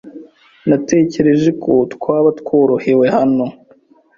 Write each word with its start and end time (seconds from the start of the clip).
Natekereje 0.69 1.49
ko 1.63 1.73
twaba 1.93 2.29
tworohewe 2.39 3.05
hano. 3.17 3.45